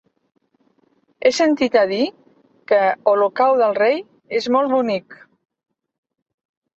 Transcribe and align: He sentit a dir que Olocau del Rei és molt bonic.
He 1.21 1.31
sentit 1.39 1.75
a 1.81 1.83
dir 1.91 2.07
que 2.71 2.79
Olocau 3.11 3.57
del 3.59 3.75
Rei 3.81 4.01
és 4.39 4.49
molt 4.57 4.73
bonic. 4.77 5.19